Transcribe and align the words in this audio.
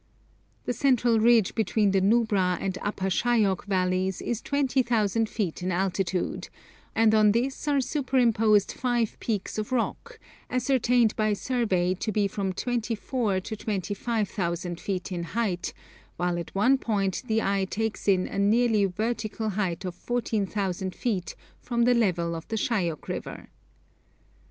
The 0.65 0.73
central 0.73 1.19
ridge 1.19 1.53
between 1.53 1.91
the 1.91 2.01
Nubra 2.01 2.57
and 2.59 2.75
Upper 2.81 3.05
Shayok 3.07 3.65
valleys 3.67 4.19
is 4.19 4.41
20,000 4.41 5.29
feet 5.29 5.61
in 5.61 5.71
altitude, 5.71 6.49
and 6.95 7.13
on 7.13 7.33
this 7.33 7.67
are 7.67 7.79
superimposed 7.79 8.71
five 8.71 9.19
peaks 9.19 9.59
of 9.59 9.71
rock, 9.71 10.17
ascertained 10.49 11.15
by 11.15 11.33
survey 11.33 11.93
to 11.93 12.11
be 12.11 12.27
from 12.27 12.51
24,000 12.51 13.43
to 13.43 13.55
25,000 13.55 14.79
feet 14.79 15.11
in 15.11 15.21
height, 15.21 15.71
while 16.17 16.39
at 16.39 16.55
one 16.55 16.79
point 16.79 17.21
the 17.27 17.43
eye 17.43 17.65
takes 17.69 18.07
in 18.07 18.25
a 18.27 18.39
nearly 18.39 18.85
vertical 18.85 19.49
height 19.49 19.85
of 19.85 19.93
14,000 19.93 20.95
feet 20.95 21.35
from 21.59 21.83
the 21.83 21.93
level 21.93 22.33
of 22.35 22.47
the 22.47 22.57
Shayok 22.57 23.07
River! 23.07 23.49